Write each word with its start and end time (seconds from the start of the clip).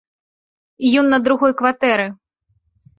Ён 1.03 1.15
на 1.17 1.21
другой 1.29 1.57
кватэры. 1.63 2.07